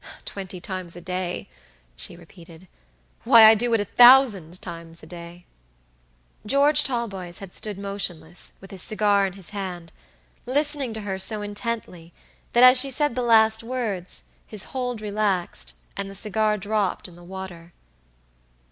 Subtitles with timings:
[0.25, 1.47] Twenty times a day,"
[1.95, 2.67] she repeated;
[3.23, 5.45] "why I do it a thousand times a day."
[6.43, 9.91] George Talboys had stood motionless, with his cigar in his hand,
[10.47, 12.13] listening to her so intently
[12.53, 17.15] that, as she said the last words, his hold relaxed, and the cigar dropped in
[17.15, 17.71] the water.